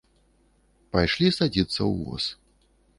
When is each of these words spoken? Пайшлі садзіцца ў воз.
Пайшлі 0.97 1.27
садзіцца 1.37 1.77
ў 1.77 1.93
воз. 2.03 2.23